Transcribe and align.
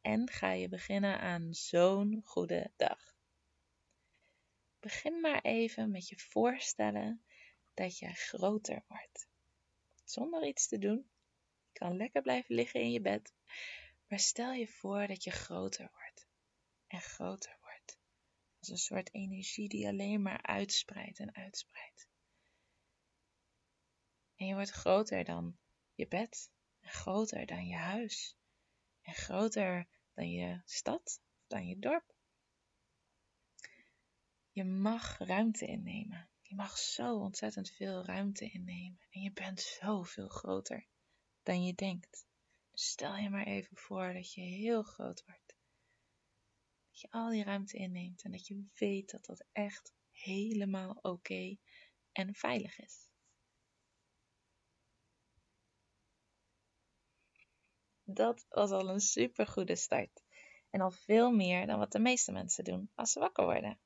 en 0.00 0.30
ga 0.30 0.52
je 0.52 0.68
beginnen 0.68 1.20
aan 1.20 1.54
zo'n 1.54 2.22
goede 2.24 2.72
dag. 2.76 3.16
Begin 4.80 5.20
maar 5.20 5.40
even 5.42 5.90
met 5.90 6.08
je 6.08 6.18
voorstellen 6.18 7.22
dat 7.74 7.98
je 7.98 8.08
groter 8.08 8.84
wordt. 8.86 9.28
Zonder 10.04 10.46
iets 10.46 10.68
te 10.68 10.78
doen. 10.78 11.10
Je 11.72 11.78
kan 11.78 11.96
lekker 11.96 12.22
blijven 12.22 12.54
liggen 12.54 12.80
in 12.80 12.90
je 12.90 13.00
bed. 13.00 13.34
Maar 14.06 14.18
stel 14.18 14.52
je 14.52 14.68
voor 14.68 15.06
dat 15.06 15.24
je 15.24 15.30
groter 15.30 15.90
wordt. 15.92 16.28
En 16.86 17.00
groter 17.00 17.58
wordt. 17.60 17.98
Als 18.58 18.68
een 18.68 18.78
soort 18.78 19.14
energie 19.14 19.68
die 19.68 19.86
alleen 19.86 20.22
maar 20.22 20.42
uitspreidt 20.42 21.18
en 21.18 21.34
uitspreidt. 21.34 22.08
En 24.36 24.46
je 24.46 24.54
wordt 24.54 24.70
groter 24.70 25.24
dan 25.24 25.58
je 25.94 26.08
bed. 26.08 26.50
En 26.80 26.90
groter 26.90 27.46
dan 27.46 27.66
je 27.66 27.76
huis. 27.76 28.36
En 29.08 29.14
groter 29.14 29.88
dan 30.14 30.30
je 30.30 30.60
stad, 30.64 31.20
dan 31.46 31.66
je 31.66 31.78
dorp. 31.78 32.14
Je 34.50 34.64
mag 34.64 35.18
ruimte 35.18 35.66
innemen. 35.66 36.28
Je 36.40 36.54
mag 36.54 36.78
zo 36.78 37.18
ontzettend 37.18 37.70
veel 37.70 38.04
ruimte 38.04 38.50
innemen. 38.50 39.00
En 39.10 39.20
je 39.20 39.32
bent 39.32 39.60
zoveel 39.60 40.28
groter 40.28 40.86
dan 41.42 41.64
je 41.64 41.74
denkt. 41.74 42.26
Dus 42.70 42.88
stel 42.88 43.16
je 43.16 43.30
maar 43.30 43.46
even 43.46 43.76
voor 43.76 44.12
dat 44.12 44.32
je 44.32 44.40
heel 44.40 44.82
groot 44.82 45.24
wordt. 45.24 45.56
Dat 46.90 47.00
je 47.00 47.10
al 47.10 47.30
die 47.30 47.44
ruimte 47.44 47.76
inneemt 47.76 48.22
en 48.22 48.30
dat 48.30 48.46
je 48.46 48.66
weet 48.74 49.10
dat 49.10 49.24
dat 49.24 49.46
echt 49.52 49.92
helemaal 50.10 50.98
oké 51.02 51.56
en 52.12 52.34
veilig 52.34 52.78
is. 52.78 53.07
Dat 58.10 58.46
was 58.48 58.70
al 58.70 58.88
een 58.88 59.00
super 59.00 59.46
goede 59.46 59.76
start. 59.76 60.22
En 60.70 60.80
al 60.80 60.90
veel 60.90 61.30
meer 61.30 61.66
dan 61.66 61.78
wat 61.78 61.92
de 61.92 61.98
meeste 61.98 62.32
mensen 62.32 62.64
doen 62.64 62.90
als 62.94 63.12
ze 63.12 63.18
wakker 63.18 63.44
worden. 63.44 63.80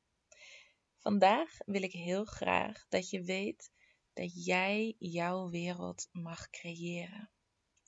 Vandaag 0.97 1.56
wil 1.64 1.83
ik 1.83 1.92
heel 1.92 2.25
graag 2.25 2.87
dat 2.89 3.11
je 3.11 3.23
weet 3.23 3.70
dat 4.12 4.45
jij 4.45 4.97
jouw 4.98 5.51
wereld 5.51 6.09
mag 6.12 6.51
creëren. 6.51 7.31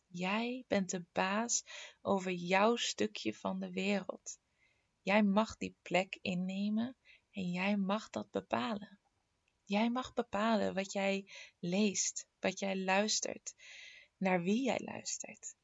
Jij 0.06 0.64
bent 0.68 0.90
de 0.90 1.04
baas 1.12 1.64
over 2.02 2.32
jouw 2.32 2.76
stukje 2.76 3.34
van 3.34 3.60
de 3.60 3.70
wereld. 3.70 4.38
Jij 5.02 5.22
mag 5.22 5.56
die 5.56 5.76
plek 5.82 6.18
innemen 6.20 6.96
en 7.30 7.50
jij 7.50 7.76
mag 7.76 8.10
dat 8.10 8.30
bepalen. 8.30 9.00
Jij 9.64 9.90
mag 9.90 10.12
bepalen 10.12 10.74
wat 10.74 10.92
jij 10.92 11.30
leest, 11.58 12.26
wat 12.40 12.58
jij 12.58 12.76
luistert, 12.78 13.54
naar 14.16 14.42
wie 14.42 14.64
jij 14.64 14.80
luistert. 14.84 15.54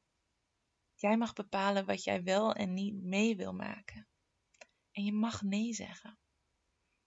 Jij 1.01 1.17
mag 1.17 1.33
bepalen 1.33 1.85
wat 1.85 2.03
jij 2.03 2.23
wel 2.23 2.53
en 2.53 2.73
niet 2.73 2.93
mee 2.93 3.35
wil 3.35 3.53
maken. 3.53 4.07
En 4.91 5.03
je 5.03 5.11
mag 5.11 5.41
nee 5.41 5.73
zeggen. 5.73 6.19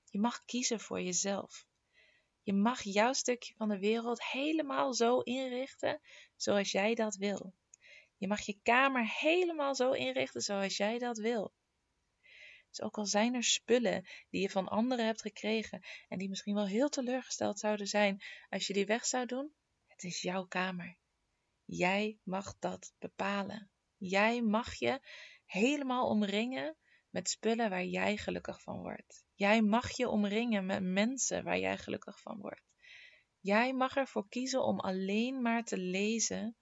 Je 0.05 0.19
mag 0.19 0.45
kiezen 0.45 0.81
voor 0.81 1.01
jezelf. 1.01 1.67
Je 2.43 2.53
mag 2.53 2.83
jouw 2.83 3.13
stukje 3.13 3.55
van 3.55 3.69
de 3.69 3.79
wereld 3.79 4.25
helemaal 4.25 4.95
zo 4.95 5.21
inrichten 5.21 6.01
zoals 6.37 6.71
jij 6.71 6.95
dat 6.95 7.17
wil. 7.17 7.55
Je 8.17 8.29
mag 8.29 8.41
je 8.41 8.59
kamer 8.63 9.09
helemaal 9.19 9.75
zo 9.75 9.93
inrichten 9.93 10.43
zoals 10.43 10.77
jij 10.77 10.99
dat 10.99 11.19
wil. 11.19 11.53
Dus 12.69 12.81
ook 12.81 12.99
al 12.99 13.07
zijn 13.07 13.35
er 13.35 13.45
spullen 13.45 14.07
die 14.31 14.41
je 14.41 14.51
van 14.51 14.69
anderen 14.69 15.07
hebt 15.07 15.21
gekregen 15.21 15.83
en 16.09 16.19
die 16.19 16.29
misschien 16.29 16.55
wel 16.55 16.67
heel 16.67 16.89
teleurgesteld 16.89 17.59
zouden 17.59 17.87
zijn 17.87 18.23
als 18.49 18.67
je 18.67 18.73
die 18.73 18.87
weg 18.87 19.07
zou 19.07 19.27
doen, 19.27 19.55
het 19.87 20.03
is 20.05 20.23
jouw 20.23 20.47
kamer. 20.47 20.97
Jij 21.65 22.19
mag 22.23 22.59
dat 22.59 22.95
bepalen. 22.99 23.69
Jij 24.07 24.43
mag 24.43 24.75
je 24.75 25.01
helemaal 25.45 26.09
omringen 26.09 26.77
met 27.11 27.29
spullen 27.29 27.71
waar 27.71 27.85
jij 27.85 28.17
gelukkig 28.17 28.63
van 28.63 28.79
wordt. 28.81 29.25
Jij 29.35 29.63
mag 29.63 29.97
je 29.97 30.09
omringen 30.09 30.67
met 30.67 30.83
mensen 30.83 31.45
waar 31.45 31.59
jij 31.59 31.79
gelukkig 31.79 32.21
van 32.21 32.41
wordt. 32.41 32.73
Jij 33.41 33.73
mag 33.73 33.97
ervoor 33.97 34.29
kiezen 34.29 34.65
om 34.65 34.81
alleen 34.81 35.43
maar 35.43 35.65
te 35.65 35.79
lezen 35.79 36.57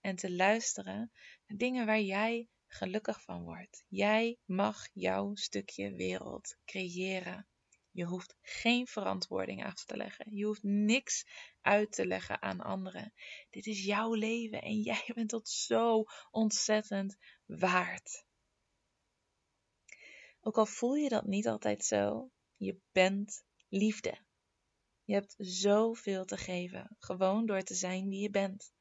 en 0.00 0.16
te 0.16 0.32
luisteren 0.32 1.12
naar 1.46 1.58
dingen 1.58 1.86
waar 1.86 2.00
jij 2.00 2.48
gelukkig 2.66 3.22
van 3.22 3.42
wordt. 3.44 3.84
Jij 3.88 4.38
mag 4.44 4.88
jouw 4.92 5.34
stukje 5.34 5.94
wereld 5.94 6.56
creëren. 6.64 7.48
Je 7.94 8.04
hoeft 8.04 8.36
geen 8.42 8.86
verantwoording 8.86 9.64
af 9.64 9.84
te 9.84 9.96
leggen. 9.96 10.36
Je 10.36 10.44
hoeft 10.44 10.62
niks 10.62 11.26
uit 11.60 11.92
te 11.92 12.06
leggen 12.06 12.42
aan 12.42 12.60
anderen. 12.60 13.14
Dit 13.50 13.66
is 13.66 13.84
jouw 13.84 14.14
leven 14.14 14.62
en 14.62 14.80
jij 14.90 15.10
bent 15.14 15.30
dat 15.30 15.48
zo 15.48 16.04
ontzettend 16.30 17.16
waard. 17.46 18.24
Ook 20.40 20.58
al 20.58 20.66
voel 20.66 20.94
je 20.94 21.08
dat 21.08 21.26
niet 21.26 21.48
altijd 21.48 21.84
zo, 21.84 22.30
je 22.56 22.80
bent 22.92 23.44
liefde. 23.68 24.18
Je 25.04 25.14
hebt 25.14 25.34
zoveel 25.38 26.24
te 26.24 26.36
geven, 26.36 26.96
gewoon 26.98 27.46
door 27.46 27.62
te 27.62 27.74
zijn 27.74 28.08
wie 28.08 28.20
je 28.20 28.30
bent. 28.30 28.72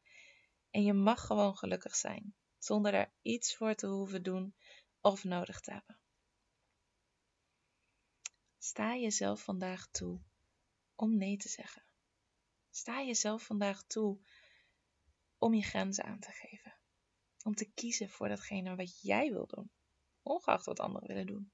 En 0.70 0.84
je 0.84 0.94
mag 0.94 1.26
gewoon 1.26 1.58
gelukkig 1.58 1.96
zijn, 1.96 2.36
zonder 2.58 2.94
er 2.94 3.14
iets 3.22 3.56
voor 3.56 3.76
te 3.76 3.88
hoeven 3.88 4.24
doen 4.24 4.56
of 5.02 5.24
nodig 5.24 5.60
te 5.60 5.72
hebben. 5.72 6.00
Sta 8.64 8.96
jezelf 8.96 9.44
vandaag 9.44 9.88
toe 9.88 10.20
om 10.96 11.18
nee 11.18 11.38
te 11.38 11.50
zeggen. 11.50 11.84
Sta 12.70 13.02
jezelf 13.04 13.44
vandaag 13.44 13.84
toe 13.84 14.20
om 15.38 15.54
je 15.54 15.62
grenzen 15.62 16.04
aan 16.04 16.20
te 16.20 16.32
geven. 16.32 16.74
Om 17.44 17.56
te 17.56 17.72
kiezen 17.74 18.10
voor 18.10 18.28
datgene 18.28 18.76
wat 18.76 19.02
jij 19.02 19.32
wil 19.32 19.48
doen, 19.48 19.72
ongeacht 20.22 20.66
wat 20.66 20.80
anderen 20.80 21.08
willen 21.08 21.26
doen. 21.26 21.52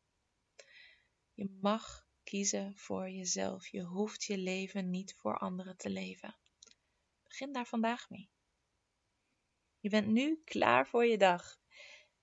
Je 1.33 1.57
mag 1.61 2.07
kiezen 2.23 2.77
voor 2.77 3.09
jezelf. 3.09 3.67
Je 3.67 3.83
hoeft 3.83 4.23
je 4.23 4.37
leven 4.37 4.89
niet 4.89 5.15
voor 5.15 5.37
anderen 5.37 5.77
te 5.77 5.89
leven. 5.89 6.35
Begin 7.23 7.53
daar 7.53 7.67
vandaag 7.67 8.09
mee. 8.09 8.29
Je 9.79 9.89
bent 9.89 10.07
nu 10.07 10.41
klaar 10.43 10.87
voor 10.87 11.05
je 11.05 11.17
dag. 11.17 11.59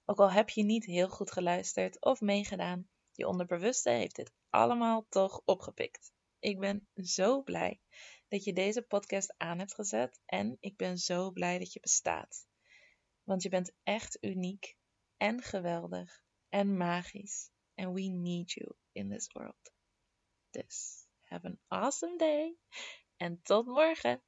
Ook 0.04 0.18
al 0.18 0.30
heb 0.30 0.48
je 0.48 0.62
niet 0.62 0.84
heel 0.84 1.08
goed 1.08 1.32
geluisterd 1.32 2.00
of 2.00 2.20
meegedaan, 2.20 2.88
je 3.16 3.26
onderbewuste 3.26 3.90
heeft 3.90 4.16
dit 4.16 4.32
allemaal 4.50 5.06
toch 5.08 5.42
opgepikt. 5.44 6.12
Ik 6.38 6.58
ben 6.58 6.88
zo 6.94 7.42
blij 7.42 7.80
dat 8.28 8.44
je 8.44 8.52
deze 8.52 8.82
podcast 8.82 9.34
aan 9.36 9.58
hebt 9.58 9.74
gezet 9.74 10.20
en 10.26 10.56
ik 10.60 10.76
ben 10.76 10.98
zo 10.98 11.30
blij 11.30 11.58
dat 11.58 11.72
je 11.72 11.80
bestaat. 11.80 12.46
Want 13.22 13.42
je 13.42 13.48
bent 13.48 13.72
echt 13.82 14.18
uniek 14.20 14.76
en 15.16 15.42
geweldig 15.42 16.24
en 16.48 16.76
magisch. 16.76 17.50
And 17.74 17.94
we 17.94 18.02
need 18.02 18.52
you 18.52 18.74
in 18.92 19.10
this 19.10 19.32
world. 19.32 19.72
Dus 20.50 21.06
have 21.22 21.46
an 21.46 21.58
awesome 21.68 22.16
day 22.16 22.56
en 23.16 23.42
tot 23.42 23.66
morgen. 23.66 24.22